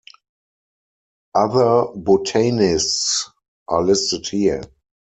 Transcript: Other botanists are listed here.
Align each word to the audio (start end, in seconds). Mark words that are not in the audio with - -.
Other 1.35 1.85
botanists 1.95 3.29
are 3.67 3.83
listed 3.83 4.27
here. 4.29 4.63